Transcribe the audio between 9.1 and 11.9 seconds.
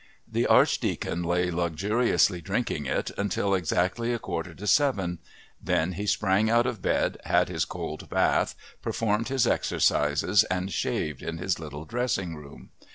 his exercises, and shaved in his little